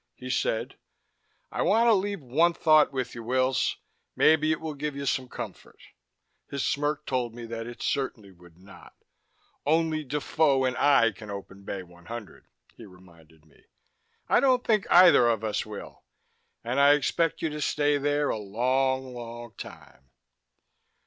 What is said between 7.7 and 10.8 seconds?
certainly would not. "Only Defoe and